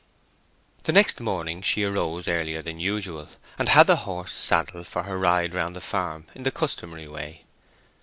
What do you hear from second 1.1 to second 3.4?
morning she rose earlier than usual,